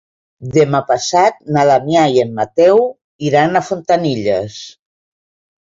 [0.53, 2.83] Demà passat na Damià i en Mateu
[3.29, 4.59] iran a Fontanilles.